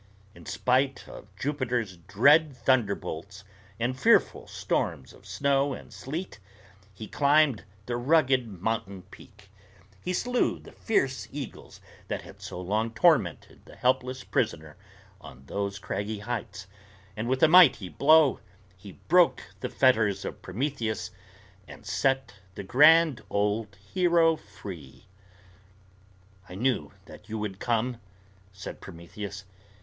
[0.33, 3.43] In spite of Jupiter's dread thunderbolts
[3.79, 6.39] and fearful storms of snow and sleet,
[6.91, 9.51] he climbed the rugged mountain peak;
[10.03, 14.75] he slew the fierce eagles that had so long tormented the helpless prisoner
[15.21, 16.65] on those craggy heights;
[17.15, 18.39] and with a mighty blow,
[18.75, 21.11] he broke the fetters of Prometheus
[21.67, 25.05] and set the grand old hero free.
[26.49, 27.97] "I knew that you would come,"
[28.51, 29.45] said Prometheus.